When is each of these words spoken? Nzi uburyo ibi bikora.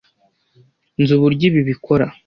Nzi 1.01 1.11
uburyo 1.17 1.43
ibi 1.49 1.61
bikora. 1.69 2.05